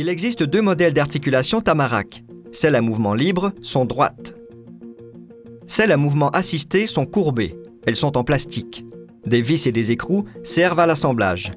[0.00, 2.24] Il existe deux modèles d'articulation Tamarac.
[2.52, 4.34] Celles à mouvement libre sont droites.
[5.66, 7.54] Celles à mouvement assisté sont courbées.
[7.86, 8.86] Elles sont en plastique.
[9.26, 11.52] Des vis et des écrous servent à l'assemblage.